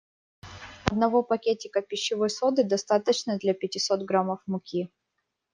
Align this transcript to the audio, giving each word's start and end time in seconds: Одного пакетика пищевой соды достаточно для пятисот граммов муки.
Одного 0.91 1.21
пакетика 1.21 1.83
пищевой 1.83 2.31
соды 2.31 2.63
достаточно 2.63 3.37
для 3.37 3.53
пятисот 3.53 4.01
граммов 4.01 4.39
муки. 4.47 4.89